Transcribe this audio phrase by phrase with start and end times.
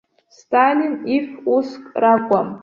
[0.37, 2.47] Сталин иф-уск ракәым.